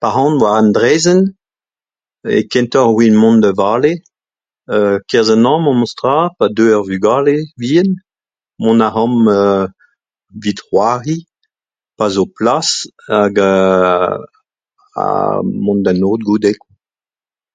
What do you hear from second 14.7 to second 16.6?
ha mont d'an aod goude.